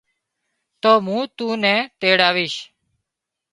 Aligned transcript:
تو 0.81 0.91
مُون 1.05 1.23
تون 1.35 1.51
نين 1.63 1.79
تيڙاويش 1.99 2.55